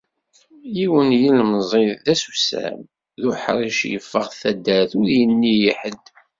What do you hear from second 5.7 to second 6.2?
ḥedd.